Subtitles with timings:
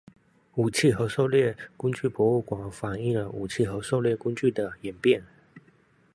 [0.55, 5.23] 武器和狩猎工具博物馆反映了武器和狩猎工具的演变。